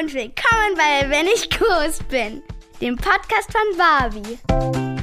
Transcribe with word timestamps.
und 0.00 0.12
willkommen 0.12 0.74
bei 0.76 1.08
Wenn 1.08 1.26
ich 1.26 1.48
groß 1.50 2.00
bin, 2.08 2.42
dem 2.80 2.96
Podcast 2.96 3.48
von 3.52 3.78
Barbie. 3.78 4.38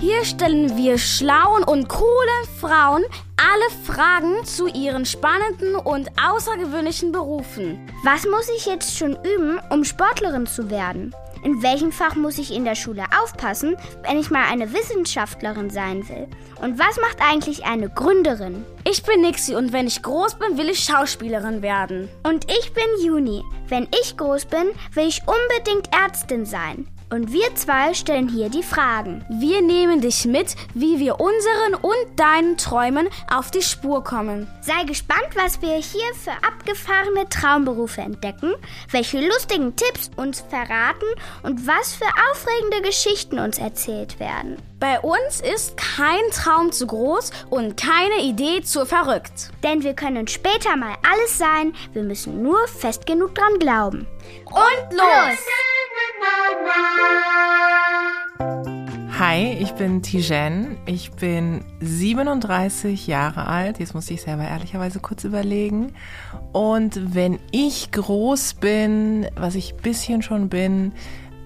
Hier 0.01 0.25
stellen 0.25 0.75
wir 0.75 0.97
schlauen 0.97 1.63
und 1.63 1.87
coolen 1.87 2.45
Frauen 2.59 3.05
alle 3.37 3.69
Fragen 3.85 4.43
zu 4.43 4.67
ihren 4.67 5.05
spannenden 5.05 5.75
und 5.75 6.09
außergewöhnlichen 6.21 7.13
Berufen. 7.13 7.79
Was 8.03 8.25
muss 8.25 8.49
ich 8.49 8.65
jetzt 8.65 8.97
schon 8.97 9.17
üben, 9.23 9.61
um 9.69 9.85
Sportlerin 9.85 10.45
zu 10.45 10.69
werden? 10.69 11.15
In 11.43 11.63
welchem 11.63 11.91
Fach 11.91 12.15
muss 12.15 12.37
ich 12.37 12.53
in 12.53 12.65
der 12.65 12.75
Schule 12.75 13.03
aufpassen, 13.19 13.75
wenn 14.03 14.19
ich 14.19 14.29
mal 14.29 14.45
eine 14.47 14.73
Wissenschaftlerin 14.73 15.71
sein 15.71 16.07
will? 16.07 16.27
Und 16.61 16.77
was 16.77 16.97
macht 17.01 17.17
eigentlich 17.19 17.65
eine 17.65 17.89
Gründerin? 17.89 18.63
Ich 18.83 19.01
bin 19.03 19.21
Nixie 19.21 19.55
und 19.55 19.73
wenn 19.73 19.87
ich 19.87 20.03
groß 20.03 20.35
bin, 20.35 20.57
will 20.57 20.69
ich 20.69 20.83
Schauspielerin 20.83 21.63
werden. 21.63 22.09
Und 22.23 22.45
ich 22.51 22.73
bin 22.73 22.83
Juni. 23.03 23.43
Wenn 23.67 23.87
ich 24.03 24.17
groß 24.17 24.45
bin, 24.45 24.67
will 24.93 25.07
ich 25.07 25.23
unbedingt 25.25 25.89
Ärztin 25.95 26.45
sein. 26.45 26.87
Und 27.11 27.33
wir 27.33 27.53
zwei 27.55 27.93
stellen 27.93 28.29
hier 28.29 28.47
die 28.47 28.63
Fragen. 28.63 29.25
Wir 29.29 29.61
nehmen 29.61 29.99
dich 29.99 30.23
mit, 30.23 30.55
wie 30.73 30.97
wir 30.97 31.19
unseren 31.19 31.75
und 31.81 32.17
deinen 32.19 32.55
Träumen 32.57 33.09
auf 33.29 33.51
die 33.51 33.61
Spur 33.61 34.01
kommen. 34.01 34.47
Sei 34.61 34.85
gespannt, 34.85 35.27
was 35.35 35.61
wir 35.61 35.75
hier 35.75 36.15
für 36.15 36.31
abgefahrene 36.31 37.27
Traumberufe 37.27 37.99
entdecken, 37.99 38.53
welche 38.91 39.19
lustigen 39.27 39.75
Tipps 39.75 40.09
uns 40.15 40.39
verraten 40.39 41.05
und 41.43 41.67
was 41.67 41.93
für 41.93 42.07
aufregende 42.31 42.81
Geschichten 42.81 43.39
uns 43.39 43.59
erzählt 43.59 44.21
werden. 44.21 44.55
Bei 44.79 44.97
uns 45.01 45.41
ist 45.41 45.75
kein 45.75 46.31
Traum 46.31 46.71
zu 46.71 46.87
groß 46.87 47.31
und 47.49 47.75
keine 47.75 48.21
Idee 48.21 48.61
zu 48.61 48.85
verrückt. 48.85 49.51
Denn 49.63 49.83
wir 49.83 49.95
können 49.95 50.27
später 50.27 50.77
mal 50.77 50.95
alles 51.11 51.37
sein, 51.37 51.73
wir 51.91 52.03
müssen 52.03 52.41
nur 52.41 52.65
fest 52.69 53.05
genug 53.05 53.35
dran 53.35 53.59
glauben. 53.59 54.07
Und 54.45 54.97
los! 54.97 55.37
Hi, 59.19 59.55
ich 59.59 59.73
bin 59.73 60.01
Tijen. 60.01 60.77
Ich 60.87 61.11
bin 61.11 61.63
37 61.79 63.05
Jahre 63.05 63.45
alt. 63.45 63.79
Jetzt 63.79 63.93
muss 63.93 64.09
ich 64.09 64.23
selber 64.23 64.43
ehrlicherweise 64.43 64.99
kurz 64.99 65.23
überlegen. 65.23 65.93
Und 66.53 67.15
wenn 67.15 67.39
ich 67.51 67.91
groß 67.91 68.55
bin, 68.55 69.27
was 69.35 69.55
ich 69.55 69.73
ein 69.75 69.81
bisschen 69.81 70.21
schon 70.23 70.49
bin, 70.49 70.93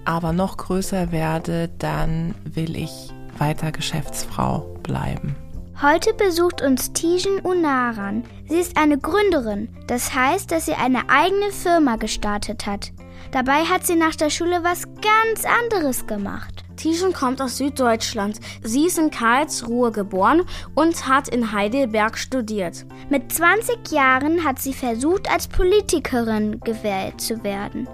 aber 0.06 0.32
noch 0.32 0.56
größer 0.56 1.12
werde, 1.12 1.68
dann 1.78 2.34
will 2.44 2.76
ich 2.76 3.10
weiter 3.38 3.72
Geschäftsfrau 3.72 4.60
bleiben. 4.82 5.36
Heute 5.82 6.14
besucht 6.14 6.62
uns 6.62 6.94
Tijen 6.94 7.40
Unaran. 7.40 8.24
Sie 8.48 8.56
ist 8.56 8.78
eine 8.78 8.96
Gründerin. 8.96 9.68
Das 9.86 10.14
heißt, 10.14 10.50
dass 10.50 10.64
sie 10.64 10.72
eine 10.72 11.10
eigene 11.10 11.52
Firma 11.52 11.96
gestartet 11.96 12.64
hat. 12.64 12.92
Dabei 13.32 13.64
hat 13.64 13.86
sie 13.86 13.96
nach 13.96 14.14
der 14.14 14.30
Schule 14.30 14.62
was 14.62 14.84
ganz 15.00 15.44
anderes 15.44 16.06
gemacht. 16.06 16.64
Tijen 16.76 17.12
kommt 17.12 17.40
aus 17.40 17.56
Süddeutschland. 17.56 18.38
Sie 18.62 18.86
ist 18.86 18.98
in 18.98 19.10
Karlsruhe 19.10 19.90
geboren 19.90 20.42
und 20.74 21.08
hat 21.08 21.28
in 21.28 21.52
Heidelberg 21.52 22.18
studiert. 22.18 22.84
Mit 23.08 23.32
20 23.32 23.90
Jahren 23.90 24.44
hat 24.44 24.58
sie 24.60 24.74
versucht, 24.74 25.30
als 25.30 25.48
Politikerin 25.48 26.60
gewählt 26.60 27.20
zu 27.20 27.42
werden. 27.42 27.88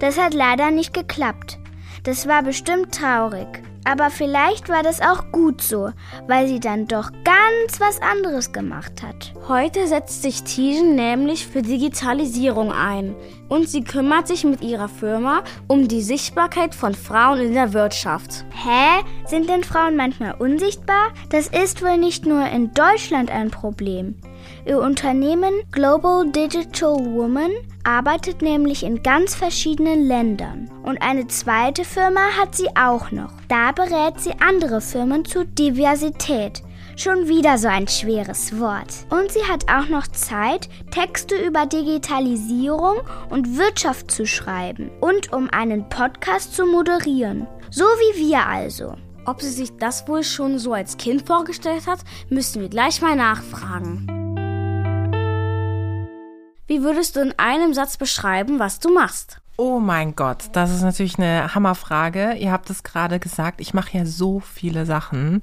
Das 0.00 0.18
hat 0.18 0.34
leider 0.34 0.70
nicht 0.70 0.92
geklappt. 0.92 1.58
Das 2.04 2.28
war 2.28 2.42
bestimmt 2.42 2.94
traurig. 2.94 3.65
Aber 3.86 4.10
vielleicht 4.10 4.68
war 4.68 4.82
das 4.82 5.00
auch 5.00 5.30
gut 5.30 5.62
so, 5.62 5.90
weil 6.26 6.48
sie 6.48 6.58
dann 6.58 6.88
doch 6.88 7.12
ganz 7.22 7.78
was 7.78 8.02
anderes 8.02 8.50
gemacht 8.50 9.00
hat. 9.00 9.32
Heute 9.46 9.86
setzt 9.86 10.22
sich 10.22 10.42
Tijen 10.42 10.96
nämlich 10.96 11.46
für 11.46 11.62
Digitalisierung 11.62 12.72
ein 12.72 13.14
und 13.48 13.68
sie 13.68 13.84
kümmert 13.84 14.26
sich 14.26 14.42
mit 14.42 14.62
ihrer 14.62 14.88
Firma 14.88 15.44
um 15.68 15.86
die 15.86 16.02
Sichtbarkeit 16.02 16.74
von 16.74 16.94
Frauen 16.94 17.40
in 17.40 17.54
der 17.54 17.72
Wirtschaft. 17.74 18.44
Hä? 18.50 19.04
Sind 19.24 19.48
denn 19.48 19.62
Frauen 19.62 19.94
manchmal 19.94 20.34
unsichtbar? 20.34 21.12
Das 21.30 21.46
ist 21.46 21.80
wohl 21.80 21.96
nicht 21.96 22.26
nur 22.26 22.44
in 22.44 22.74
Deutschland 22.74 23.30
ein 23.30 23.52
Problem. 23.52 24.16
Ihr 24.66 24.80
Unternehmen 24.80 25.54
Global 25.70 26.28
Digital 26.28 26.96
Woman 26.96 27.52
arbeitet 27.84 28.42
nämlich 28.42 28.82
in 28.82 29.00
ganz 29.00 29.36
verschiedenen 29.36 30.08
Ländern. 30.08 30.68
Und 30.82 31.00
eine 31.00 31.28
zweite 31.28 31.84
Firma 31.84 32.20
hat 32.36 32.56
sie 32.56 32.68
auch 32.76 33.12
noch. 33.12 33.30
Da 33.46 33.70
berät 33.70 34.18
sie 34.18 34.32
andere 34.40 34.80
Firmen 34.80 35.24
zu 35.24 35.44
Diversität. 35.44 36.64
Schon 36.96 37.28
wieder 37.28 37.58
so 37.58 37.68
ein 37.68 37.86
schweres 37.86 38.58
Wort. 38.58 39.06
Und 39.08 39.30
sie 39.30 39.44
hat 39.48 39.70
auch 39.70 39.88
noch 39.88 40.08
Zeit, 40.08 40.68
Texte 40.90 41.36
über 41.36 41.66
Digitalisierung 41.66 42.96
und 43.30 43.56
Wirtschaft 43.56 44.10
zu 44.10 44.26
schreiben 44.26 44.90
und 45.00 45.32
um 45.32 45.48
einen 45.50 45.88
Podcast 45.88 46.56
zu 46.56 46.66
moderieren. 46.66 47.46
So 47.70 47.84
wie 47.84 48.30
wir 48.30 48.44
also. 48.44 48.96
Ob 49.26 49.42
sie 49.42 49.50
sich 49.50 49.76
das 49.76 50.08
wohl 50.08 50.24
schon 50.24 50.58
so 50.58 50.72
als 50.72 50.96
Kind 50.96 51.24
vorgestellt 51.24 51.86
hat, 51.86 52.00
müssen 52.30 52.62
wir 52.62 52.68
gleich 52.68 53.00
mal 53.00 53.14
nachfragen. 53.14 54.15
Wie 56.66 56.82
würdest 56.82 57.16
du 57.16 57.20
in 57.20 57.34
einem 57.38 57.74
Satz 57.74 57.96
beschreiben, 57.96 58.58
was 58.58 58.80
du 58.80 58.92
machst? 58.92 59.40
Oh 59.56 59.78
mein 59.78 60.16
Gott, 60.16 60.50
das 60.52 60.70
ist 60.70 60.82
natürlich 60.82 61.18
eine 61.18 61.54
Hammerfrage. 61.54 62.34
Ihr 62.34 62.52
habt 62.52 62.68
es 62.68 62.82
gerade 62.82 63.18
gesagt, 63.18 63.60
ich 63.60 63.72
mache 63.72 63.96
ja 63.96 64.04
so 64.04 64.40
viele 64.40 64.84
Sachen. 64.84 65.40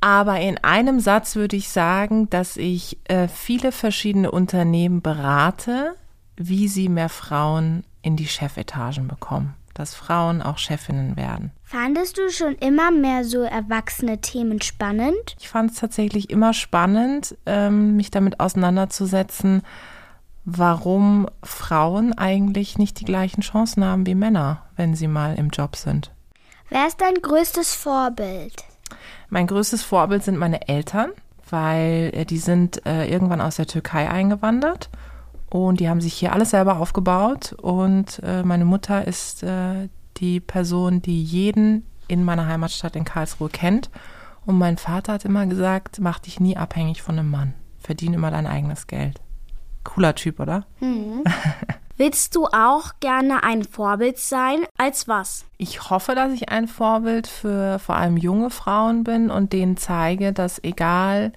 Aber 0.00 0.40
in 0.40 0.58
einem 0.58 1.00
Satz 1.00 1.36
würde 1.36 1.56
ich 1.56 1.70
sagen, 1.70 2.28
dass 2.28 2.56
ich 2.56 2.98
äh, 3.04 3.28
viele 3.28 3.72
verschiedene 3.72 4.30
Unternehmen 4.30 5.00
berate, 5.00 5.94
wie 6.36 6.68
sie 6.68 6.88
mehr 6.88 7.08
Frauen 7.08 7.84
in 8.02 8.16
die 8.16 8.28
Chefetagen 8.28 9.08
bekommen. 9.08 9.54
Dass 9.72 9.94
Frauen 9.94 10.42
auch 10.42 10.58
Chefinnen 10.58 11.16
werden. 11.16 11.50
Fandest 11.62 12.18
du 12.18 12.30
schon 12.30 12.54
immer 12.56 12.90
mehr 12.90 13.24
so 13.24 13.40
erwachsene 13.42 14.20
Themen 14.20 14.60
spannend? 14.60 15.36
Ich 15.40 15.48
fand 15.48 15.70
es 15.70 15.78
tatsächlich 15.78 16.30
immer 16.30 16.52
spannend, 16.52 17.36
ähm, 17.46 17.96
mich 17.96 18.10
damit 18.10 18.40
auseinanderzusetzen, 18.40 19.62
warum 20.46 21.26
Frauen 21.42 22.16
eigentlich 22.16 22.78
nicht 22.78 23.00
die 23.00 23.04
gleichen 23.04 23.42
Chancen 23.42 23.84
haben 23.84 24.06
wie 24.06 24.14
Männer, 24.14 24.62
wenn 24.76 24.94
sie 24.94 25.08
mal 25.08 25.34
im 25.34 25.50
Job 25.50 25.74
sind. 25.74 26.12
Wer 26.70 26.86
ist 26.86 27.00
dein 27.00 27.14
größtes 27.14 27.74
Vorbild? 27.74 28.64
Mein 29.28 29.48
größtes 29.48 29.82
Vorbild 29.82 30.22
sind 30.22 30.38
meine 30.38 30.68
Eltern, 30.68 31.10
weil 31.50 32.12
äh, 32.14 32.24
die 32.24 32.38
sind 32.38 32.86
äh, 32.86 33.10
irgendwann 33.10 33.40
aus 33.40 33.56
der 33.56 33.66
Türkei 33.66 34.08
eingewandert 34.08 34.88
und 35.50 35.80
die 35.80 35.88
haben 35.88 36.00
sich 36.00 36.14
hier 36.14 36.32
alles 36.32 36.50
selber 36.50 36.78
aufgebaut 36.78 37.52
und 37.60 38.20
äh, 38.22 38.44
meine 38.44 38.64
Mutter 38.64 39.06
ist 39.06 39.42
äh, 39.42 39.88
die 40.16 40.38
Person, 40.38 41.02
die 41.02 41.22
jeden 41.22 41.84
in 42.06 42.22
meiner 42.22 42.46
Heimatstadt 42.46 42.94
in 42.94 43.04
Karlsruhe 43.04 43.48
kennt 43.48 43.90
und 44.44 44.58
mein 44.58 44.76
Vater 44.76 45.14
hat 45.14 45.24
immer 45.24 45.46
gesagt, 45.46 45.98
mach 45.98 46.20
dich 46.20 46.38
nie 46.38 46.56
abhängig 46.56 47.02
von 47.02 47.18
einem 47.18 47.30
Mann, 47.30 47.54
verdien 47.78 48.14
immer 48.14 48.30
dein 48.30 48.46
eigenes 48.46 48.86
Geld. 48.86 49.20
Cooler 49.86 50.14
Typ, 50.14 50.40
oder? 50.40 50.66
Mhm. 50.80 51.24
Willst 51.96 52.36
du 52.36 52.44
auch 52.46 52.92
gerne 53.00 53.42
ein 53.42 53.64
Vorbild 53.64 54.18
sein? 54.18 54.66
Als 54.76 55.08
was? 55.08 55.46
Ich 55.56 55.88
hoffe, 55.88 56.14
dass 56.14 56.32
ich 56.32 56.50
ein 56.50 56.68
Vorbild 56.68 57.26
für 57.26 57.78
vor 57.78 57.96
allem 57.96 58.18
junge 58.18 58.50
Frauen 58.50 59.02
bin 59.02 59.30
und 59.30 59.54
denen 59.54 59.78
zeige, 59.78 60.34
dass 60.34 60.62
egal 60.62 61.32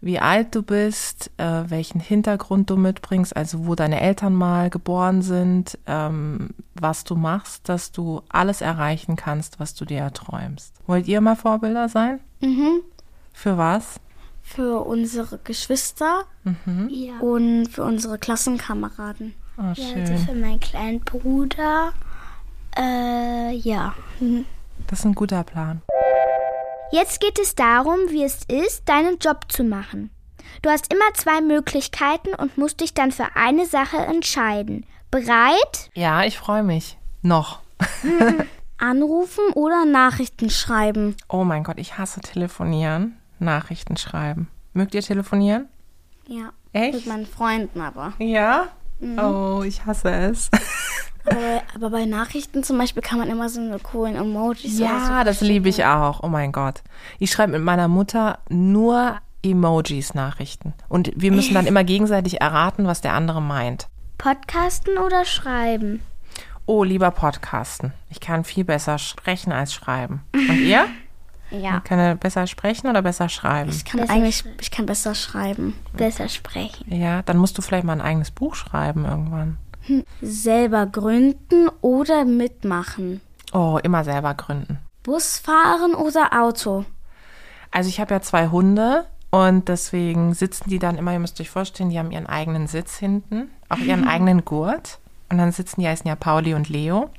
wie 0.00 0.18
alt 0.18 0.54
du 0.54 0.62
bist, 0.62 1.30
äh, 1.38 1.62
welchen 1.68 2.00
Hintergrund 2.00 2.68
du 2.68 2.76
mitbringst, 2.76 3.34
also 3.34 3.66
wo 3.66 3.74
deine 3.74 4.00
Eltern 4.00 4.34
mal 4.34 4.68
geboren 4.68 5.22
sind, 5.22 5.78
ähm, 5.86 6.50
was 6.74 7.04
du 7.04 7.14
machst, 7.14 7.68
dass 7.68 7.90
du 7.90 8.20
alles 8.28 8.60
erreichen 8.60 9.16
kannst, 9.16 9.60
was 9.60 9.74
du 9.74 9.84
dir 9.84 10.00
erträumst. 10.00 10.74
Wollt 10.86 11.08
ihr 11.08 11.20
mal 11.22 11.36
Vorbilder 11.36 11.88
sein? 11.88 12.20
Mhm. 12.40 12.80
Für 13.32 13.56
was? 13.56 13.98
Für 14.46 14.84
unsere 14.86 15.38
Geschwister 15.38 16.24
Mhm. 16.44 16.88
Ja. 16.90 17.18
und 17.20 17.66
für 17.68 17.82
unsere 17.82 18.18
Klassenkameraden. 18.18 19.34
Oh, 19.58 19.62
Ja, 19.62 19.74
schön. 19.74 20.00
also 20.00 20.16
für 20.26 20.34
meinen 20.34 20.60
kleinen 20.60 21.00
Bruder. 21.00 21.92
Äh, 22.76 23.52
ja. 23.56 23.94
Das 24.86 24.98
ist 25.00 25.04
ein 25.06 25.14
guter 25.14 25.42
Plan. 25.44 25.80
Jetzt 26.92 27.20
geht 27.20 27.38
es 27.38 27.54
darum, 27.54 27.98
wie 28.10 28.22
es 28.22 28.44
ist, 28.44 28.88
deinen 28.88 29.18
Job 29.18 29.46
zu 29.50 29.64
machen. 29.64 30.10
Du 30.62 30.70
hast 30.70 30.92
immer 30.92 31.12
zwei 31.14 31.40
Möglichkeiten 31.40 32.34
und 32.34 32.58
musst 32.58 32.80
dich 32.80 32.92
dann 32.94 33.10
für 33.12 33.34
eine 33.34 33.64
Sache 33.66 33.96
entscheiden. 33.96 34.84
Bereit? 35.10 35.90
Ja, 35.94 36.22
ich 36.24 36.38
freue 36.38 36.62
mich. 36.62 36.98
Noch. 37.22 37.60
Anrufen 38.78 39.44
oder 39.54 39.84
Nachrichten 39.84 40.50
schreiben? 40.50 41.16
Oh 41.28 41.44
mein 41.44 41.64
Gott, 41.64 41.78
ich 41.78 41.96
hasse 41.96 42.20
telefonieren, 42.20 43.16
Nachrichten 43.38 43.96
schreiben. 43.96 44.48
Mögt 44.72 44.94
ihr 44.94 45.02
telefonieren? 45.02 45.68
Ja. 46.26 46.52
Echt? 46.72 46.94
Mit 46.94 47.06
meinen 47.06 47.26
Freunden 47.26 47.80
aber. 47.80 48.12
Ja? 48.18 48.68
Oh, 49.18 49.62
ich 49.64 49.84
hasse 49.86 50.10
es. 50.10 50.50
aber. 51.26 51.62
Aber 51.74 51.90
bei 51.90 52.04
Nachrichten 52.04 52.62
zum 52.64 52.78
Beispiel 52.78 53.02
kann 53.02 53.18
man 53.18 53.28
immer 53.28 53.48
so 53.48 53.60
eine 53.60 53.78
coolen 53.78 54.16
Emojis 54.16 54.78
Ja, 54.78 55.18
so 55.18 55.24
das 55.24 55.40
liebe 55.40 55.68
ich 55.68 55.84
auch. 55.84 56.22
Oh 56.22 56.28
mein 56.28 56.52
Gott. 56.52 56.82
Ich 57.18 57.30
schreibe 57.30 57.52
mit 57.52 57.62
meiner 57.62 57.88
Mutter 57.88 58.38
nur 58.48 59.18
Emojis-Nachrichten. 59.44 60.72
Und 60.88 61.12
wir 61.14 61.30
müssen 61.30 61.54
dann 61.54 61.66
immer 61.66 61.84
gegenseitig 61.84 62.40
erraten, 62.40 62.86
was 62.86 63.00
der 63.00 63.12
andere 63.12 63.42
meint. 63.42 63.88
Podcasten 64.18 64.96
oder 64.98 65.24
schreiben? 65.24 66.00
Oh, 66.66 66.82
lieber 66.82 67.10
Podcasten. 67.10 67.92
Ich 68.08 68.20
kann 68.20 68.44
viel 68.44 68.64
besser 68.64 68.98
sprechen 68.98 69.52
als 69.52 69.74
schreiben. 69.74 70.22
Und 70.32 70.60
ihr? 70.60 70.86
Ja. 71.50 71.80
Kann 71.80 71.98
er 71.98 72.14
besser 72.16 72.46
sprechen 72.46 72.88
oder 72.88 73.02
besser 73.02 73.28
schreiben? 73.28 73.70
Ich 73.70 73.84
kann 73.84 74.00
Besser 74.00 74.12
eigentlich, 74.12 74.36
schreiben. 74.38 74.56
ich 74.60 74.70
kann 74.70 74.86
besser 74.86 75.14
schreiben. 75.14 75.74
Besser 75.92 76.28
sprechen. 76.28 76.92
Ja, 76.92 77.22
dann 77.22 77.36
musst 77.36 77.56
du 77.58 77.62
vielleicht 77.62 77.84
mal 77.84 77.92
ein 77.92 78.00
eigenes 78.00 78.30
Buch 78.30 78.54
schreiben 78.54 79.04
irgendwann. 79.04 79.58
Selber 80.22 80.86
gründen 80.86 81.68
oder 81.80 82.24
mitmachen. 82.24 83.20
Oh, 83.52 83.78
immer 83.82 84.02
selber 84.04 84.34
gründen. 84.34 84.78
Bus 85.02 85.38
fahren 85.38 85.94
oder 85.94 86.30
Auto. 86.42 86.84
Also 87.70 87.88
ich 87.88 88.00
habe 88.00 88.14
ja 88.14 88.20
zwei 88.22 88.48
Hunde 88.48 89.04
und 89.30 89.68
deswegen 89.68 90.32
sitzen 90.32 90.70
die 90.70 90.78
dann 90.78 90.96
immer, 90.96 91.12
ihr 91.12 91.18
müsst 91.18 91.40
euch 91.40 91.50
vorstellen, 91.50 91.90
die 91.90 91.98
haben 91.98 92.10
ihren 92.10 92.26
eigenen 92.26 92.66
Sitz 92.66 92.96
hinten, 92.96 93.50
auch 93.68 93.78
ihren 93.78 94.08
eigenen 94.08 94.44
Gurt. 94.44 94.98
Und 95.28 95.38
dann 95.38 95.52
sitzen 95.52 95.80
die 95.80 95.88
heißen 95.88 96.06
ja 96.06 96.16
Pauli 96.16 96.54
und 96.54 96.68
Leo. 96.68 97.10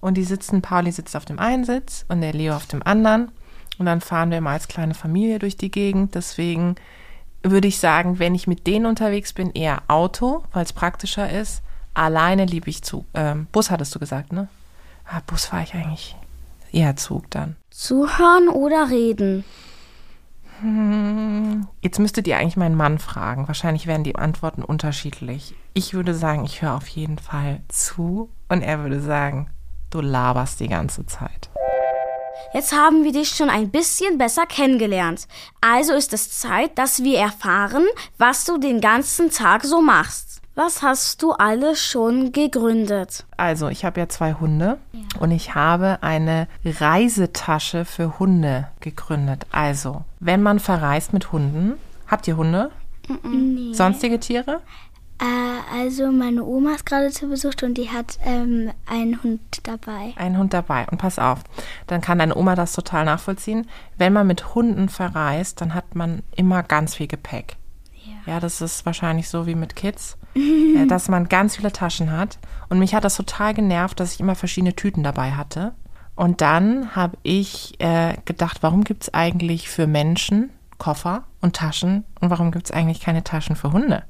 Und 0.00 0.14
die 0.14 0.24
sitzen, 0.24 0.62
Pauli 0.62 0.90
sitzt 0.92 1.14
auf 1.14 1.26
dem 1.26 1.38
einen 1.38 1.64
Sitz 1.64 2.06
und 2.08 2.22
der 2.22 2.32
Leo 2.32 2.56
auf 2.56 2.66
dem 2.66 2.82
anderen. 2.82 3.30
Und 3.80 3.86
dann 3.86 4.02
fahren 4.02 4.30
wir 4.30 4.36
immer 4.36 4.50
als 4.50 4.68
kleine 4.68 4.92
Familie 4.92 5.38
durch 5.38 5.56
die 5.56 5.70
Gegend. 5.70 6.14
Deswegen 6.14 6.74
würde 7.42 7.66
ich 7.66 7.78
sagen, 7.78 8.18
wenn 8.18 8.34
ich 8.34 8.46
mit 8.46 8.66
denen 8.66 8.84
unterwegs 8.84 9.32
bin, 9.32 9.52
eher 9.52 9.82
Auto, 9.88 10.44
weil 10.52 10.64
es 10.64 10.74
praktischer 10.74 11.30
ist. 11.30 11.62
Alleine 11.94 12.44
liebe 12.44 12.68
ich 12.68 12.82
Zug. 12.82 13.06
Ähm, 13.14 13.46
Bus 13.52 13.70
hattest 13.70 13.94
du 13.94 13.98
gesagt, 13.98 14.34
ne? 14.34 14.48
Ah, 15.06 15.22
Bus 15.26 15.46
fahre 15.46 15.62
ich 15.62 15.72
eigentlich 15.72 16.14
eher 16.72 16.94
Zug 16.96 17.30
dann. 17.30 17.56
Zuhören 17.70 18.50
oder 18.50 18.90
reden. 18.90 19.44
Jetzt 21.80 21.98
müsstet 21.98 22.28
ihr 22.28 22.36
eigentlich 22.36 22.58
meinen 22.58 22.76
Mann 22.76 22.98
fragen. 22.98 23.48
Wahrscheinlich 23.48 23.86
wären 23.86 24.04
die 24.04 24.16
Antworten 24.16 24.62
unterschiedlich. 24.62 25.54
Ich 25.72 25.94
würde 25.94 26.14
sagen, 26.14 26.44
ich 26.44 26.60
höre 26.60 26.74
auf 26.74 26.88
jeden 26.88 27.16
Fall 27.16 27.60
zu. 27.68 28.28
Und 28.50 28.60
er 28.60 28.80
würde 28.82 29.00
sagen, 29.00 29.48
du 29.88 30.02
laberst 30.02 30.60
die 30.60 30.68
ganze 30.68 31.06
Zeit. 31.06 31.49
Jetzt 32.52 32.72
haben 32.72 33.04
wir 33.04 33.12
dich 33.12 33.28
schon 33.28 33.48
ein 33.48 33.70
bisschen 33.70 34.18
besser 34.18 34.44
kennengelernt. 34.44 35.28
Also 35.60 35.92
ist 35.94 36.12
es 36.12 36.36
Zeit, 36.36 36.76
dass 36.78 37.04
wir 37.04 37.18
erfahren, 37.18 37.84
was 38.18 38.44
du 38.44 38.58
den 38.58 38.80
ganzen 38.80 39.30
Tag 39.30 39.64
so 39.64 39.80
machst. 39.80 40.42
Was 40.56 40.82
hast 40.82 41.22
du 41.22 41.30
alles 41.30 41.80
schon 41.80 42.32
gegründet? 42.32 43.24
Also, 43.36 43.68
ich 43.68 43.84
habe 43.84 44.00
ja 44.00 44.08
zwei 44.08 44.34
Hunde 44.34 44.78
und 45.20 45.30
ich 45.30 45.54
habe 45.54 45.98
eine 46.02 46.48
Reisetasche 46.64 47.84
für 47.84 48.18
Hunde 48.18 48.68
gegründet. 48.80 49.46
Also, 49.52 50.04
wenn 50.18 50.42
man 50.42 50.58
verreist 50.58 51.12
mit 51.12 51.30
Hunden, 51.30 51.74
habt 52.08 52.26
ihr 52.26 52.36
Hunde? 52.36 52.72
Nee. 53.22 53.72
Sonstige 53.72 54.18
Tiere? 54.18 54.60
Äh, 55.20 55.80
also 55.80 56.10
meine 56.10 56.44
Oma 56.44 56.74
ist 56.74 56.86
gerade 56.86 57.10
zu 57.10 57.28
Besuch 57.28 57.52
und 57.62 57.74
die 57.74 57.90
hat 57.90 58.18
ähm, 58.24 58.70
einen 58.86 59.22
Hund 59.22 59.40
dabei. 59.64 60.14
Ein 60.16 60.38
Hund 60.38 60.54
dabei. 60.54 60.86
Und 60.90 60.98
pass 60.98 61.18
auf, 61.18 61.40
dann 61.86 62.00
kann 62.00 62.18
deine 62.18 62.36
Oma 62.36 62.54
das 62.54 62.72
total 62.72 63.04
nachvollziehen. 63.04 63.66
Wenn 63.98 64.12
man 64.12 64.26
mit 64.26 64.54
Hunden 64.54 64.88
verreist, 64.88 65.60
dann 65.60 65.74
hat 65.74 65.94
man 65.94 66.22
immer 66.34 66.62
ganz 66.62 66.94
viel 66.94 67.06
Gepäck. 67.06 67.56
Ja, 68.26 68.40
das 68.40 68.60
ist 68.60 68.84
wahrscheinlich 68.86 69.28
so 69.28 69.46
wie 69.46 69.54
mit 69.54 69.76
Kids, 69.76 70.16
äh, 70.34 70.86
dass 70.86 71.08
man 71.08 71.28
ganz 71.28 71.56
viele 71.56 71.72
Taschen 71.72 72.10
hat. 72.12 72.38
Und 72.68 72.78
mich 72.78 72.94
hat 72.94 73.04
das 73.04 73.16
total 73.16 73.54
genervt, 73.54 74.00
dass 74.00 74.14
ich 74.14 74.20
immer 74.20 74.34
verschiedene 74.34 74.74
Tüten 74.74 75.02
dabei 75.02 75.32
hatte. 75.32 75.72
Und 76.16 76.40
dann 76.40 76.94
habe 76.94 77.16
ich 77.22 77.80
äh, 77.80 78.16
gedacht, 78.24 78.58
warum 78.62 78.84
gibt 78.84 79.04
es 79.04 79.14
eigentlich 79.14 79.68
für 79.68 79.86
Menschen 79.86 80.50
Koffer 80.78 81.24
und 81.40 81.56
Taschen 81.56 82.04
und 82.20 82.30
warum 82.30 82.52
gibt 82.52 82.66
es 82.66 82.70
eigentlich 82.70 83.00
keine 83.00 83.24
Taschen 83.24 83.56
für 83.56 83.72
Hunde? 83.72 84.02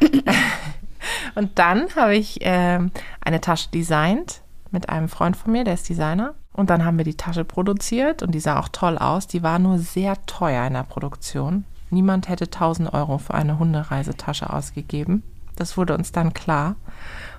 und 1.34 1.58
dann 1.58 1.86
habe 1.96 2.16
ich 2.16 2.38
ähm, 2.42 2.90
eine 3.20 3.40
Tasche 3.40 3.70
designt 3.70 4.42
mit 4.70 4.88
einem 4.88 5.08
Freund 5.08 5.36
von 5.36 5.52
mir, 5.52 5.64
der 5.64 5.74
ist 5.74 5.88
Designer. 5.88 6.34
Und 6.52 6.70
dann 6.70 6.84
haben 6.84 6.96
wir 6.96 7.04
die 7.04 7.16
Tasche 7.16 7.44
produziert 7.44 8.22
und 8.22 8.34
die 8.34 8.40
sah 8.40 8.58
auch 8.58 8.68
toll 8.68 8.96
aus. 8.96 9.26
Die 9.26 9.42
war 9.42 9.58
nur 9.58 9.78
sehr 9.78 10.16
teuer 10.24 10.66
in 10.66 10.72
der 10.72 10.84
Produktion. 10.84 11.64
Niemand 11.90 12.28
hätte 12.28 12.46
1000 12.46 12.92
Euro 12.94 13.18
für 13.18 13.34
eine 13.34 13.58
Hundereisetasche 13.58 14.50
ausgegeben. 14.50 15.22
Das 15.54 15.76
wurde 15.76 15.96
uns 15.96 16.12
dann 16.12 16.32
klar. 16.32 16.76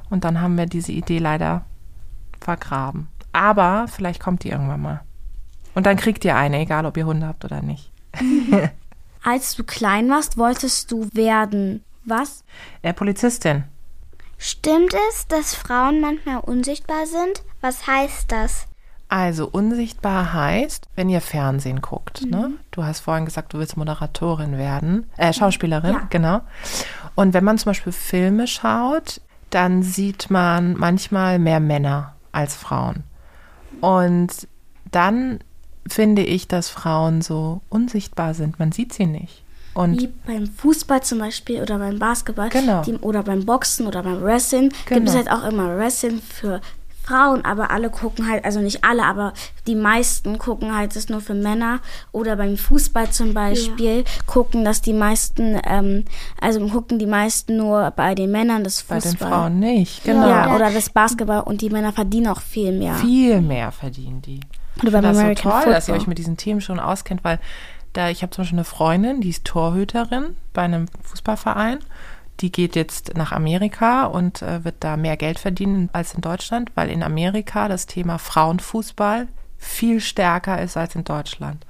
Und 0.10 0.24
dann 0.24 0.40
haben 0.40 0.58
wir 0.58 0.68
diese 0.68 0.92
Idee 0.92 1.18
leider 1.18 1.66
vergraben. 2.40 3.08
Aber 3.34 3.88
vielleicht 3.88 4.22
kommt 4.22 4.44
die 4.44 4.50
irgendwann 4.50 4.82
mal. 4.82 5.02
Und 5.76 5.86
dann 5.86 5.98
kriegt 5.98 6.24
ihr 6.26 6.36
eine, 6.36 6.60
egal 6.60 6.86
ob 6.86 6.98
ihr 6.98 7.06
Hunde 7.06 7.28
habt 7.28 7.44
oder 7.44 7.62
nicht. 7.62 7.92
Als 9.24 9.56
du 9.56 9.64
klein 9.64 10.10
warst, 10.10 10.38
wolltest 10.38 10.92
du 10.92 11.10
werden. 11.14 11.84
Was? 12.08 12.44
Äh, 12.82 12.94
Polizistin. 12.94 13.66
Stimmt 14.38 14.94
es, 15.10 15.28
dass 15.28 15.54
Frauen 15.56 16.00
manchmal 16.00 16.38
unsichtbar 16.40 17.06
sind? 17.06 17.44
Was 17.62 17.86
heißt 17.88 18.32
das? 18.32 18.66
Also 19.10 19.48
unsichtbar 19.48 20.34
heißt, 20.34 20.88
wenn 20.96 21.10
ihr 21.10 21.22
Fernsehen 21.22 21.82
guckt. 21.82 22.26
Ne? 22.30 22.52
Du 22.72 22.84
hast 22.84 23.00
vorhin 23.00 23.26
gesagt, 23.26 23.54
du 23.54 23.60
willst 23.60 23.78
Moderatorin 23.78 24.58
werden, 24.58 25.10
äh, 25.18 25.32
Schauspielerin, 25.34 25.94
Ja. 25.94 26.08
genau. 26.10 26.42
Und 27.16 27.34
wenn 27.34 27.44
man 27.44 27.58
zum 27.58 27.70
Beispiel 27.72 27.94
Filme 27.94 28.48
schaut, 28.48 29.22
dann 29.50 29.82
sieht 29.82 30.30
man 30.30 30.76
manchmal 30.78 31.40
mehr 31.40 31.60
Männer 31.62 32.16
als 32.34 32.56
Frauen. 32.56 33.04
Und 33.82 34.48
dann 34.92 35.40
finde 35.88 36.24
ich, 36.24 36.48
dass 36.50 36.70
Frauen 36.70 37.22
so 37.22 37.62
unsichtbar 37.70 38.34
sind. 38.34 38.60
Man 38.60 38.72
sieht 38.74 38.94
sie 38.94 39.06
nicht. 39.06 39.44
Und 39.78 40.02
Wie 40.02 40.08
beim 40.26 40.48
Fußball 40.48 41.04
zum 41.04 41.20
Beispiel 41.20 41.62
oder 41.62 41.78
beim 41.78 42.00
Basketball 42.00 42.50
Genau. 42.50 42.82
die, 42.82 42.96
oder 42.96 43.24
beim 43.24 43.46
Boxen 43.46 43.86
oder 43.88 44.02
beim 44.04 44.22
Wrestling 44.24 44.70
gibt 44.70 44.88
Genau. 44.90 45.10
es 45.12 45.16
halt 45.16 45.30
auch 45.32 45.44
immer 45.48 45.78
Wrestling 45.78 46.22
für 46.22 46.62
Frauen, 47.04 47.46
aber 47.46 47.72
alle 47.72 47.90
gucken 47.90 48.28
halt, 48.30 48.44
also 48.44 48.60
nicht 48.60 48.84
alle, 48.84 49.06
aber 49.06 49.32
die 49.66 49.76
meisten 49.76 50.38
gucken 50.40 50.76
halt 50.76 50.94
das 50.96 51.08
nur 51.08 51.22
für 51.22 51.36
Männer. 51.36 51.80
Oder 52.12 52.36
beim 52.36 52.58
Fußball 52.58 53.12
zum 53.12 53.34
Beispiel 53.34 54.04
gucken 54.26 54.66
das 54.66 54.82
die 54.82 54.92
meisten, 54.92 55.58
ähm, 55.66 56.04
also 56.42 56.68
gucken 56.68 57.00
die 57.00 57.06
meisten 57.06 57.56
nur 57.56 57.92
bei 57.92 58.14
den 58.14 58.30
Männern 58.32 58.66
das 58.66 58.84
bei 58.84 59.00
Fußball. 59.00 59.14
den 59.14 59.18
Frauen 59.34 59.60
nicht. 59.60 60.04
Genau. 60.04 60.28
Ja, 60.28 60.54
oder 60.54 60.70
das 60.70 60.90
Basketball 60.90 61.42
und 61.44 61.62
die 61.62 61.70
Männer 61.70 61.94
verdienen 61.94 62.28
auch 62.28 62.42
viel 62.42 62.74
mehr. 62.74 62.96
Viel 62.96 63.40
mehr 63.42 63.72
verdienen 63.72 64.22
die. 64.22 64.42
Oder 64.82 64.92
beim 64.92 65.04
finde 65.04 65.08
das 65.08 65.16
so 65.16 65.22
American 65.22 65.52
toll, 65.52 65.74
dass 65.74 65.88
ihr 65.88 65.94
Football. 65.94 66.02
euch 66.02 66.08
mit 66.08 66.18
diesen 66.18 66.36
Themen 66.38 66.60
schon 66.62 66.80
auskennt, 66.80 67.24
weil 67.24 67.40
da 67.98 68.10
ich 68.10 68.22
habe 68.22 68.30
zum 68.30 68.44
Beispiel 68.44 68.60
eine 68.60 68.64
Freundin, 68.64 69.22
die 69.22 69.30
ist 69.30 69.46
Torhüterin 69.46 70.36
bei 70.54 70.62
einem 70.62 70.86
Fußballverein. 71.02 71.80
Die 72.40 72.52
geht 72.52 72.76
jetzt 72.76 73.18
nach 73.18 73.32
Amerika 73.32 74.06
und 74.06 74.44
äh, 74.44 74.64
wird 74.64 74.76
da 74.82 74.96
mehr 74.96 75.18
Geld 75.18 75.40
verdienen 75.40 75.90
als 75.94 76.14
in 76.14 76.22
Deutschland, 76.22 76.72
weil 76.76 76.92
in 76.92 77.02
Amerika 77.02 77.68
das 77.68 77.88
Thema 77.88 78.20
Frauenfußball 78.20 79.28
viel 79.58 80.00
stärker 80.00 80.62
ist 80.62 80.78
als 80.78 80.94
in 80.94 81.04
Deutschland. 81.04 81.66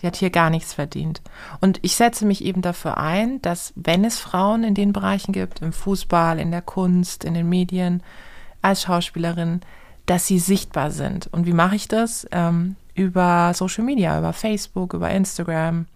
Die 0.00 0.06
hat 0.06 0.14
hier 0.14 0.30
gar 0.30 0.50
nichts 0.50 0.74
verdient. 0.74 1.20
Und 1.60 1.80
ich 1.82 1.96
setze 1.96 2.24
mich 2.24 2.44
eben 2.44 2.62
dafür 2.62 2.98
ein, 2.98 3.42
dass 3.42 3.72
wenn 3.74 4.04
es 4.04 4.20
Frauen 4.20 4.62
in 4.62 4.74
den 4.74 4.92
Bereichen 4.92 5.32
gibt, 5.32 5.62
im 5.62 5.72
Fußball, 5.72 6.38
in 6.38 6.52
der 6.52 6.62
Kunst, 6.62 7.24
in 7.24 7.34
den 7.34 7.48
Medien, 7.48 8.04
als 8.62 8.82
Schauspielerin, 8.82 9.60
dass 10.06 10.28
sie 10.28 10.38
sichtbar 10.38 10.92
sind. 10.92 11.26
Und 11.32 11.46
wie 11.46 11.52
mache 11.52 11.74
ich 11.74 11.88
das? 11.88 12.26
Ähm, 12.30 12.76
über 12.94 13.52
Social 13.54 13.84
Media, 13.84 14.18
über 14.18 14.32
Facebook, 14.32 14.94
über 14.94 15.10
Instagram. 15.10 15.86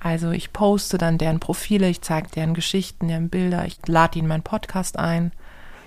Also 0.00 0.30
ich 0.30 0.52
poste 0.52 0.98
dann 0.98 1.18
deren 1.18 1.40
Profile, 1.40 1.88
ich 1.88 2.02
zeige 2.02 2.28
deren 2.28 2.54
Geschichten, 2.54 3.08
deren 3.08 3.28
Bilder, 3.28 3.64
ich 3.66 3.78
lade 3.86 4.18
ihnen 4.18 4.28
meinen 4.28 4.42
Podcast 4.42 4.98
ein, 4.98 5.32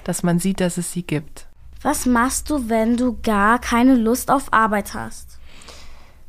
dass 0.03 0.23
man 0.23 0.39
sieht, 0.39 0.59
dass 0.59 0.77
es 0.77 0.91
sie 0.91 1.03
gibt. 1.03 1.47
Was 1.81 2.05
machst 2.05 2.49
du, 2.49 2.69
wenn 2.69 2.97
du 2.97 3.17
gar 3.23 3.59
keine 3.59 3.95
Lust 3.95 4.29
auf 4.29 4.53
Arbeit 4.53 4.93
hast? 4.93 5.39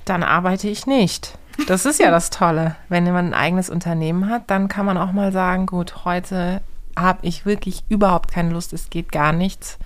Dann 0.05 0.23
arbeite 0.23 0.69
ich 0.69 0.87
nicht. 0.87 1.37
Das 1.67 1.85
ist 1.85 2.01
ja 2.01 2.11
das 2.11 2.31
Tolle. 2.31 2.77
Wenn 2.89 3.05
man 3.05 3.27
ein 3.27 3.35
eigenes 3.35 3.69
Unternehmen 3.69 4.31
hat, 4.31 4.51
dann 4.51 4.69
kann 4.69 4.87
man 4.87 4.97
auch 4.97 5.13
mal 5.13 5.33
sagen, 5.33 5.67
gut, 5.67 6.05
heute 6.05 6.63
habe 6.97 7.27
ich 7.27 7.45
wirklich 7.45 7.85
überhaupt 7.89 8.33
keine 8.33 8.51
Lust, 8.51 8.73
es 8.73 8.91
geht 8.91 9.13
gar 9.13 9.33
nichts. 9.33 9.79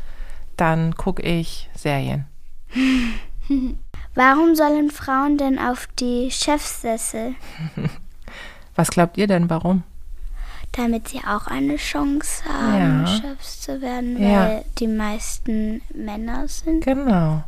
Dann 0.56 0.94
gucke 0.94 1.22
ich 1.22 1.68
Serien. 1.74 2.26
Warum 4.16 4.56
sollen 4.56 4.90
Frauen 4.90 5.38
denn 5.38 5.58
auf 5.58 5.86
die 5.98 6.30
Chefsessel? 6.32 7.34
Was 8.74 8.90
glaubt 8.90 9.16
ihr 9.18 9.26
denn, 9.26 9.48
warum? 9.48 9.84
Damit 10.72 11.08
sie 11.08 11.20
auch 11.20 11.46
eine 11.46 11.76
Chance 11.76 12.42
haben, 12.44 13.06
Ja. 13.06 13.06
Chefs 13.06 13.60
zu 13.60 13.80
werden, 13.80 14.16
weil 14.16 14.22
Ja. 14.58 14.62
die 14.78 14.88
meisten 14.88 15.80
Männer 15.94 16.48
sind. 16.48 16.84
Genau. 16.84 17.44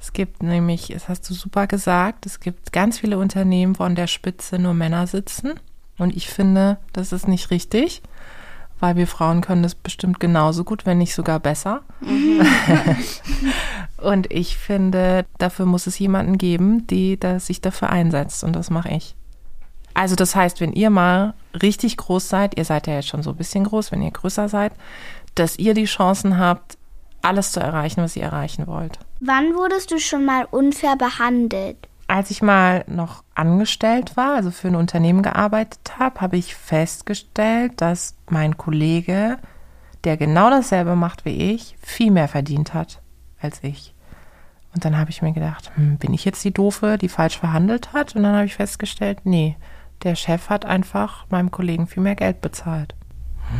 Es 0.00 0.12
gibt 0.12 0.42
nämlich, 0.44 0.88
das 0.88 1.08
hast 1.08 1.28
du 1.28 1.34
super 1.34 1.66
gesagt, 1.66 2.26
es 2.26 2.38
gibt 2.38 2.72
ganz 2.72 2.98
viele 3.00 3.18
Unternehmen, 3.18 3.78
wo 3.78 3.84
an 3.84 3.96
der 3.96 4.06
Spitze 4.06 4.58
nur 4.58 4.74
Männer 4.74 5.06
sitzen. 5.08 5.54
Und 5.98 6.16
ich 6.16 6.28
finde, 6.28 6.78
das 6.92 7.10
ist 7.12 7.26
nicht 7.26 7.50
richtig, 7.50 8.02
weil 8.80 8.96
wir 8.96 9.06
Frauen 9.06 9.40
können 9.40 9.62
das 9.62 9.74
bestimmt 9.74 10.20
genauso 10.20 10.64
gut, 10.64 10.86
wenn 10.86 10.98
nicht 10.98 11.14
sogar 11.14 11.40
besser. 11.40 11.82
und 13.98 14.32
ich 14.32 14.56
finde, 14.56 15.26
dafür 15.38 15.66
muss 15.66 15.86
es 15.86 15.98
jemanden 15.98 16.38
geben, 16.38 16.86
die 16.86 17.18
der 17.18 17.40
sich 17.40 17.60
dafür 17.60 17.90
einsetzt. 17.90 18.44
Und 18.44 18.54
das 18.54 18.70
mache 18.70 18.90
ich. 18.90 19.14
Also 19.94 20.14
das 20.14 20.36
heißt, 20.36 20.60
wenn 20.60 20.72
ihr 20.72 20.90
mal 20.90 21.34
richtig 21.60 21.96
groß 21.96 22.28
seid, 22.28 22.56
ihr 22.56 22.64
seid 22.64 22.86
ja 22.86 22.94
jetzt 22.94 23.08
schon 23.08 23.24
so 23.24 23.30
ein 23.30 23.36
bisschen 23.36 23.64
groß, 23.64 23.90
wenn 23.90 24.02
ihr 24.02 24.12
größer 24.12 24.48
seid, 24.48 24.72
dass 25.34 25.58
ihr 25.58 25.74
die 25.74 25.86
Chancen 25.86 26.38
habt, 26.38 26.78
alles 27.20 27.50
zu 27.50 27.60
erreichen, 27.60 28.02
was 28.02 28.14
ihr 28.14 28.22
erreichen 28.22 28.68
wollt. 28.68 28.98
Wann 29.20 29.54
wurdest 29.56 29.90
du 29.90 29.98
schon 29.98 30.24
mal 30.24 30.46
unfair 30.50 30.94
behandelt? 30.96 31.76
Als 32.08 32.30
ich 32.30 32.40
mal 32.40 32.84
noch 32.88 33.22
angestellt 33.34 34.16
war, 34.16 34.34
also 34.34 34.50
für 34.50 34.68
ein 34.68 34.76
Unternehmen 34.76 35.22
gearbeitet 35.22 35.98
habe, 35.98 36.22
habe 36.22 36.38
ich 36.38 36.54
festgestellt, 36.54 37.80
dass 37.82 38.16
mein 38.30 38.56
Kollege, 38.56 39.36
der 40.04 40.16
genau 40.16 40.48
dasselbe 40.48 40.96
macht 40.96 41.26
wie 41.26 41.52
ich, 41.52 41.76
viel 41.82 42.10
mehr 42.10 42.28
verdient 42.28 42.72
hat 42.72 43.02
als 43.40 43.62
ich. 43.62 43.94
Und 44.74 44.84
dann 44.84 44.96
habe 44.96 45.10
ich 45.10 45.22
mir 45.22 45.32
gedacht, 45.32 45.70
hm, 45.74 45.98
bin 45.98 46.14
ich 46.14 46.24
jetzt 46.24 46.42
die 46.44 46.52
Doofe, 46.52 46.98
die 46.98 47.08
falsch 47.10 47.38
verhandelt 47.38 47.92
hat? 47.92 48.16
Und 48.16 48.22
dann 48.22 48.34
habe 48.34 48.46
ich 48.46 48.56
festgestellt, 48.56 49.20
nee, 49.24 49.56
der 50.02 50.14
Chef 50.14 50.48
hat 50.48 50.64
einfach 50.64 51.26
meinem 51.28 51.50
Kollegen 51.50 51.86
viel 51.86 52.02
mehr 52.02 52.16
Geld 52.16 52.40
bezahlt. 52.40 52.94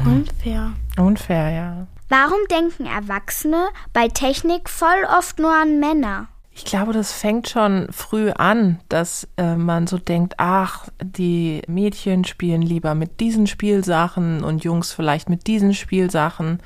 Unfair. 0.04 0.72
Unfair, 0.96 1.50
ja. 1.50 1.86
Warum 2.08 2.38
denken 2.50 2.86
Erwachsene 2.86 3.68
bei 3.92 4.08
Technik 4.08 4.70
voll 4.70 5.06
oft 5.18 5.38
nur 5.38 5.52
an 5.52 5.80
Männer? 5.80 6.28
Ich 6.58 6.64
glaube, 6.64 6.92
das 6.92 7.12
fängt 7.12 7.48
schon 7.48 7.86
früh 7.92 8.32
an, 8.32 8.80
dass 8.88 9.28
äh, 9.36 9.54
man 9.54 9.86
so 9.86 9.96
denkt, 9.96 10.34
ach, 10.38 10.88
die 11.00 11.62
Mädchen 11.68 12.24
spielen 12.24 12.62
lieber 12.62 12.96
mit 12.96 13.20
diesen 13.20 13.46
Spielsachen 13.46 14.42
und 14.42 14.64
Jungs 14.64 14.92
vielleicht 14.92 15.28
mit 15.28 15.46
diesen 15.46 15.72
Spielsachen. 15.72 16.58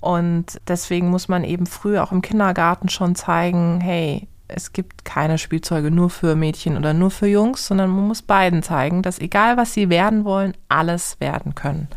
Und 0.00 0.60
deswegen 0.68 1.08
muss 1.08 1.28
man 1.28 1.44
eben 1.44 1.64
früh 1.64 1.98
auch 1.98 2.12
im 2.12 2.20
Kindergarten 2.20 2.90
schon 2.90 3.14
zeigen, 3.14 3.80
hey, 3.80 4.28
es 4.48 4.74
gibt 4.74 5.06
keine 5.06 5.38
Spielzeuge 5.38 5.90
nur 5.90 6.10
für 6.10 6.36
Mädchen 6.36 6.76
oder 6.76 6.92
nur 6.92 7.10
für 7.10 7.26
Jungs, 7.26 7.66
sondern 7.66 7.88
man 7.88 8.06
muss 8.06 8.20
beiden 8.20 8.62
zeigen, 8.62 9.00
dass 9.00 9.18
egal 9.18 9.56
was 9.56 9.72
sie 9.72 9.88
werden 9.88 10.26
wollen, 10.26 10.52
alles 10.68 11.18
werden 11.20 11.54
können. 11.54 11.88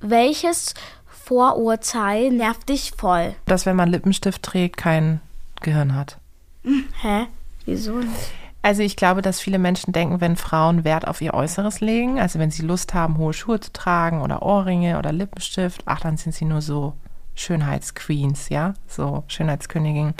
Welches 0.00 0.74
Vorurteil 1.06 2.30
nervt 2.32 2.68
dich 2.68 2.92
voll? 2.94 3.34
Dass 3.46 3.64
wenn 3.64 3.76
man 3.76 3.88
Lippenstift 3.88 4.42
trägt, 4.42 4.76
kein 4.76 5.22
Gehirn 5.62 5.94
hat. 5.94 6.18
Hä? 6.64 7.26
Wieso 7.64 7.98
nicht? 7.98 8.32
Also 8.62 8.82
ich 8.82 8.96
glaube, 8.96 9.20
dass 9.20 9.40
viele 9.40 9.58
Menschen 9.58 9.92
denken, 9.92 10.22
wenn 10.22 10.36
Frauen 10.36 10.84
Wert 10.84 11.06
auf 11.06 11.20
ihr 11.20 11.34
Äußeres 11.34 11.80
legen, 11.80 12.18
also 12.18 12.38
wenn 12.38 12.50
sie 12.50 12.62
Lust 12.62 12.94
haben, 12.94 13.18
hohe 13.18 13.34
Schuhe 13.34 13.60
zu 13.60 13.72
tragen 13.72 14.22
oder 14.22 14.40
Ohrringe 14.40 14.98
oder 14.98 15.12
Lippenstift, 15.12 15.82
ach, 15.84 16.00
dann 16.00 16.16
sind 16.16 16.34
sie 16.34 16.46
nur 16.46 16.62
so 16.62 16.94
Schönheitsqueens, 17.34 18.48
ja, 18.48 18.72
so 18.88 19.22
Schönheitskönigin. 19.28 20.14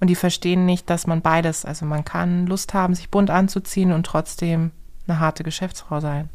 Und 0.00 0.08
die 0.08 0.14
verstehen 0.14 0.64
nicht, 0.64 0.88
dass 0.88 1.06
man 1.06 1.20
beides, 1.20 1.66
also 1.66 1.84
man 1.84 2.06
kann 2.06 2.46
Lust 2.46 2.72
haben, 2.72 2.94
sich 2.94 3.10
bunt 3.10 3.28
anzuziehen 3.28 3.92
und 3.92 4.06
trotzdem 4.06 4.70
eine 5.06 5.20
harte 5.20 5.44
Geschäftsfrau 5.44 6.00
sein. 6.00 6.30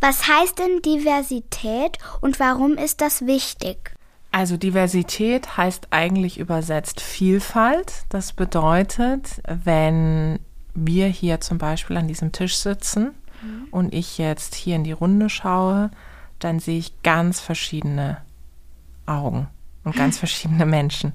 Was 0.00 0.28
heißt 0.28 0.58
denn 0.58 0.82
Diversität 0.82 1.98
und 2.20 2.38
warum 2.38 2.74
ist 2.74 3.00
das 3.00 3.26
wichtig? 3.26 3.95
Also 4.36 4.58
Diversität 4.58 5.56
heißt 5.56 5.88
eigentlich 5.92 6.38
übersetzt 6.38 7.00
Vielfalt. 7.00 8.04
Das 8.10 8.34
bedeutet, 8.34 9.40
wenn 9.46 10.40
wir 10.74 11.06
hier 11.06 11.40
zum 11.40 11.56
Beispiel 11.56 11.96
an 11.96 12.06
diesem 12.06 12.32
Tisch 12.32 12.56
sitzen 12.56 13.14
und 13.70 13.94
ich 13.94 14.18
jetzt 14.18 14.54
hier 14.54 14.76
in 14.76 14.84
die 14.84 14.92
Runde 14.92 15.30
schaue, 15.30 15.90
dann 16.38 16.60
sehe 16.60 16.78
ich 16.78 17.02
ganz 17.02 17.40
verschiedene 17.40 18.18
Augen 19.06 19.48
und 19.84 19.96
ganz 19.96 20.18
verschiedene 20.18 20.66
Menschen. 20.66 21.14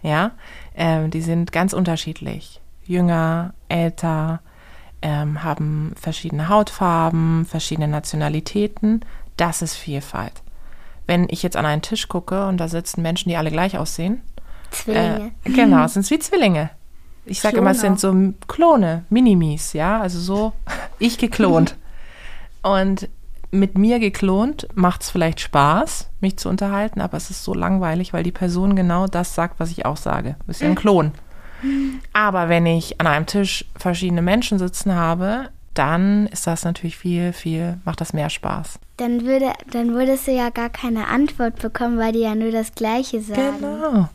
Ja, 0.00 0.30
ähm, 0.74 1.10
die 1.10 1.20
sind 1.20 1.52
ganz 1.52 1.74
unterschiedlich. 1.74 2.62
Jünger, 2.86 3.52
älter, 3.68 4.40
ähm, 5.02 5.44
haben 5.44 5.92
verschiedene 6.00 6.48
Hautfarben, 6.48 7.44
verschiedene 7.44 7.88
Nationalitäten. 7.88 9.04
Das 9.36 9.60
ist 9.60 9.74
Vielfalt. 9.74 10.43
Wenn 11.06 11.26
ich 11.28 11.42
jetzt 11.42 11.56
an 11.56 11.66
einen 11.66 11.82
Tisch 11.82 12.08
gucke 12.08 12.46
und 12.46 12.58
da 12.58 12.68
sitzen 12.68 13.02
Menschen, 13.02 13.28
die 13.28 13.36
alle 13.36 13.50
gleich 13.50 13.76
aussehen, 13.78 14.22
Zwillinge. 14.70 15.32
äh, 15.44 15.50
genau, 15.50 15.84
es 15.84 15.94
sind 15.94 16.10
wie 16.10 16.18
Zwillinge. 16.18 16.70
Ich 17.26 17.40
sage 17.40 17.58
immer, 17.58 17.70
es 17.70 17.80
sind 17.80 18.00
so 18.00 18.14
Klone, 18.48 19.04
Minimis, 19.08 19.72
ja, 19.72 20.00
also 20.00 20.18
so 20.18 20.52
ich 20.98 21.18
geklont. 21.18 21.76
Und 22.62 23.08
mit 23.50 23.78
mir 23.78 24.00
geklont 24.00 24.66
macht 24.74 25.02
es 25.02 25.10
vielleicht 25.10 25.40
Spaß, 25.40 26.10
mich 26.20 26.38
zu 26.38 26.48
unterhalten, 26.48 27.00
aber 27.00 27.16
es 27.16 27.30
ist 27.30 27.44
so 27.44 27.54
langweilig, 27.54 28.12
weil 28.12 28.24
die 28.24 28.32
Person 28.32 28.74
genau 28.74 29.06
das 29.06 29.34
sagt, 29.34 29.60
was 29.60 29.70
ich 29.70 29.86
auch 29.86 29.96
sage. 29.96 30.36
Ist 30.48 30.60
ja 30.60 30.68
ein 30.68 30.74
Klon. 30.74 31.12
Aber 32.12 32.48
wenn 32.48 32.66
ich 32.66 33.00
an 33.00 33.06
einem 33.06 33.26
Tisch 33.26 33.64
verschiedene 33.76 34.22
Menschen 34.22 34.58
sitzen 34.58 34.94
habe, 34.94 35.50
dann 35.72 36.26
ist 36.26 36.46
das 36.46 36.64
natürlich 36.64 36.96
viel, 36.96 37.32
viel, 37.32 37.78
macht 37.84 38.00
das 38.00 38.12
mehr 38.12 38.30
Spaß. 38.30 38.78
Dann, 38.96 39.24
würde, 39.24 39.52
dann 39.70 39.94
würdest 39.94 40.28
du 40.28 40.32
ja 40.32 40.50
gar 40.50 40.70
keine 40.70 41.08
Antwort 41.08 41.56
bekommen, 41.60 41.98
weil 41.98 42.12
die 42.12 42.20
ja 42.20 42.34
nur 42.34 42.52
das 42.52 42.74
Gleiche 42.74 43.20
sagen. 43.20 43.58
Genau. 43.58 44.08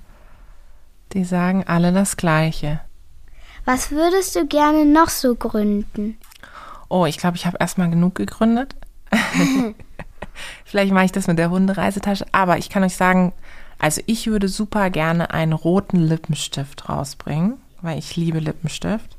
Die 1.14 1.26
sagen 1.26 1.66
alle 1.68 1.92
das 1.92 2.16
Gleiche. 2.16 2.80
Was 3.66 3.92
würdest 3.92 4.36
du 4.36 4.48
gerne 4.48 4.86
noch 4.86 5.10
so 5.10 5.36
gründen? 5.36 6.18
Oh, 6.88 7.06
ich 7.06 7.18
glaube, 7.18 7.36
ich 7.36 7.46
habe 7.46 7.58
erstmal 7.60 7.90
genug 7.90 8.16
gegründet. 8.16 8.76
Vielleicht 10.66 10.94
mache 10.94 11.06
ich 11.06 11.12
das 11.12 11.28
mit 11.28 11.38
der 11.38 11.50
Hundereisetasche. 11.50 12.26
Aber 12.32 12.58
ich 12.58 12.70
kann 12.70 12.84
euch 12.84 12.96
sagen, 12.96 13.34
also 13.80 14.02
ich 14.06 14.28
würde 14.28 14.48
super 14.48 14.90
gerne 14.90 15.32
einen 15.32 15.54
roten 15.54 15.98
Lippenstift 15.98 16.90
rausbringen, 16.90 17.58
weil 17.82 18.00
ich 18.00 18.16
liebe 18.16 18.40
Lippenstift. 18.40 19.18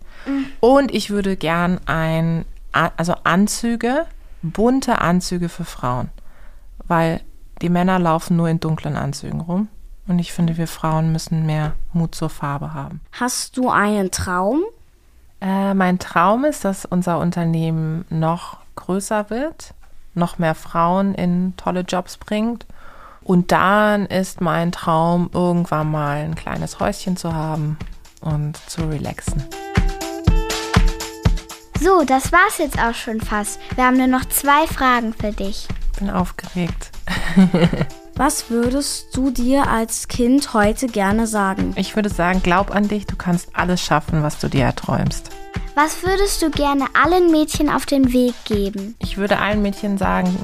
Und 0.60 0.94
ich 0.94 1.10
würde 1.10 1.36
gern 1.36 1.80
ein, 1.86 2.44
also 2.72 3.14
Anzüge, 3.24 4.06
bunte 4.42 5.00
Anzüge 5.00 5.48
für 5.48 5.64
Frauen. 5.64 6.10
Weil 6.86 7.20
die 7.62 7.68
Männer 7.68 7.98
laufen 7.98 8.36
nur 8.36 8.48
in 8.48 8.60
dunklen 8.60 8.96
Anzügen 8.96 9.40
rum. 9.40 9.68
Und 10.08 10.18
ich 10.18 10.32
finde, 10.32 10.56
wir 10.56 10.66
Frauen 10.66 11.12
müssen 11.12 11.46
mehr 11.46 11.74
Mut 11.92 12.14
zur 12.14 12.30
Farbe 12.30 12.74
haben. 12.74 13.00
Hast 13.12 13.56
du 13.56 13.70
einen 13.70 14.10
Traum? 14.10 14.62
Äh, 15.40 15.74
mein 15.74 15.98
Traum 15.98 16.44
ist, 16.44 16.64
dass 16.64 16.84
unser 16.84 17.18
Unternehmen 17.18 18.04
noch 18.10 18.58
größer 18.76 19.30
wird, 19.30 19.74
noch 20.14 20.38
mehr 20.38 20.54
Frauen 20.54 21.14
in 21.14 21.54
tolle 21.56 21.82
Jobs 21.82 22.16
bringt. 22.16 22.66
Und 23.22 23.52
dann 23.52 24.06
ist 24.06 24.40
mein 24.40 24.72
Traum, 24.72 25.30
irgendwann 25.32 25.90
mal 25.90 26.16
ein 26.16 26.34
kleines 26.34 26.80
Häuschen 26.80 27.16
zu 27.16 27.34
haben 27.34 27.78
und 28.20 28.56
zu 28.56 28.88
relaxen. 28.88 29.44
So, 31.82 32.04
das 32.04 32.30
war's 32.30 32.58
jetzt 32.58 32.78
auch 32.78 32.94
schon 32.94 33.22
fast. 33.22 33.58
Wir 33.74 33.86
haben 33.86 33.96
nur 33.96 34.06
noch 34.06 34.26
zwei 34.26 34.66
Fragen 34.66 35.14
für 35.14 35.32
dich. 35.32 35.66
Bin 35.98 36.10
aufgeregt. 36.10 36.90
Was 38.16 38.50
würdest 38.50 39.16
du 39.16 39.30
dir 39.30 39.66
als 39.66 40.06
Kind 40.06 40.52
heute 40.52 40.88
gerne 40.88 41.26
sagen? 41.26 41.72
Ich 41.76 41.96
würde 41.96 42.10
sagen, 42.10 42.42
glaub 42.42 42.70
an 42.74 42.88
dich, 42.88 43.06
du 43.06 43.16
kannst 43.16 43.48
alles 43.54 43.82
schaffen, 43.82 44.22
was 44.22 44.38
du 44.38 44.48
dir 44.48 44.64
erträumst. 44.64 45.30
Was 45.74 46.02
würdest 46.02 46.42
du 46.42 46.50
gerne 46.50 46.84
allen 46.92 47.30
Mädchen 47.30 47.70
auf 47.70 47.86
den 47.86 48.12
Weg 48.12 48.34
geben? 48.44 48.94
Ich 48.98 49.16
würde 49.16 49.38
allen 49.38 49.62
Mädchen 49.62 49.96
sagen, 49.96 50.36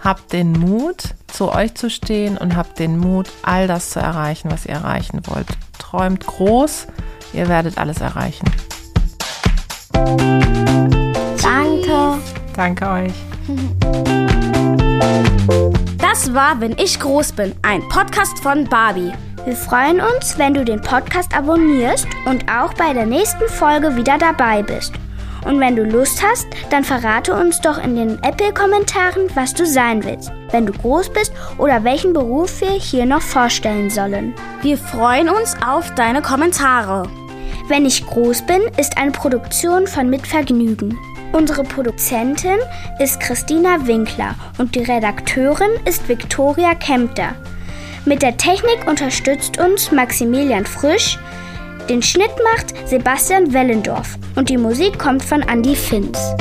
habt 0.00 0.34
den 0.34 0.52
Mut, 0.52 1.14
zu 1.28 1.50
euch 1.50 1.74
zu 1.74 1.88
stehen 1.88 2.36
und 2.36 2.56
habt 2.56 2.78
den 2.78 2.98
Mut, 2.98 3.30
all 3.42 3.68
das 3.68 3.88
zu 3.88 4.00
erreichen, 4.00 4.50
was 4.50 4.66
ihr 4.66 4.74
erreichen 4.74 5.22
wollt. 5.28 5.48
Träumt 5.78 6.26
groß, 6.26 6.88
ihr 7.32 7.48
werdet 7.48 7.78
alles 7.78 8.02
erreichen. 8.02 8.44
Danke 12.56 12.88
euch. 12.88 13.12
Das 15.98 16.32
war 16.32 16.60
Wenn 16.60 16.76
ich 16.78 17.00
groß 17.00 17.32
bin, 17.32 17.54
ein 17.62 17.86
Podcast 17.88 18.38
von 18.38 18.64
Barbie. 18.64 19.12
Wir 19.44 19.56
freuen 19.56 20.00
uns, 20.00 20.38
wenn 20.38 20.54
du 20.54 20.64
den 20.64 20.80
Podcast 20.80 21.36
abonnierst 21.36 22.06
und 22.26 22.50
auch 22.50 22.72
bei 22.74 22.92
der 22.92 23.06
nächsten 23.06 23.48
Folge 23.48 23.96
wieder 23.96 24.16
dabei 24.18 24.62
bist. 24.62 24.92
Und 25.44 25.60
wenn 25.60 25.76
du 25.76 25.84
Lust 25.84 26.22
hast, 26.22 26.46
dann 26.70 26.84
verrate 26.84 27.34
uns 27.34 27.60
doch 27.60 27.82
in 27.82 27.96
den 27.96 28.22
Apple-Kommentaren, 28.22 29.28
was 29.34 29.52
du 29.52 29.66
sein 29.66 30.02
willst, 30.02 30.32
wenn 30.52 30.64
du 30.64 30.72
groß 30.72 31.12
bist 31.12 31.32
oder 31.58 31.84
welchen 31.84 32.14
Beruf 32.14 32.62
wir 32.62 32.70
hier 32.70 33.04
noch 33.04 33.20
vorstellen 33.20 33.90
sollen. 33.90 34.32
Wir 34.62 34.78
freuen 34.78 35.28
uns 35.28 35.56
auf 35.66 35.94
deine 35.94 36.22
Kommentare. 36.22 37.10
Wenn 37.68 37.84
ich 37.84 38.06
groß 38.06 38.46
bin, 38.46 38.62
ist 38.78 38.96
eine 38.96 39.10
Produktion 39.10 39.86
von 39.86 40.08
Mitvergnügen. 40.08 40.98
Unsere 41.34 41.64
Produzentin 41.64 42.60
ist 43.00 43.18
Christina 43.18 43.88
Winkler 43.88 44.36
und 44.58 44.76
die 44.76 44.84
Redakteurin 44.84 45.70
ist 45.84 46.08
Viktoria 46.08 46.76
Kempter. 46.76 47.34
Mit 48.04 48.22
der 48.22 48.36
Technik 48.36 48.86
unterstützt 48.88 49.58
uns 49.58 49.90
Maximilian 49.90 50.64
Frisch, 50.64 51.18
den 51.88 52.02
Schnitt 52.02 52.30
macht 52.52 52.88
Sebastian 52.88 53.52
Wellendorf 53.52 54.16
und 54.36 54.48
die 54.48 54.56
Musik 54.56 54.96
kommt 54.96 55.24
von 55.24 55.42
Andy 55.42 55.74
Finz. 55.74 56.36